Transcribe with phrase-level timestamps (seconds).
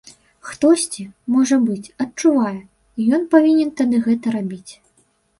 [0.51, 1.03] Хтосьці,
[1.33, 2.53] можа быць, адчувае,
[3.03, 4.71] і ён павінен тады гэта рабіць.